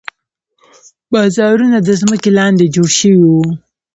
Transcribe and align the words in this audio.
بازارونه 1.11 1.77
د 1.83 1.89
ځمکې 2.01 2.29
لاندې 2.37 2.65
جوړ 2.75 2.89
شوي 2.99 3.21
وو. 3.31 3.43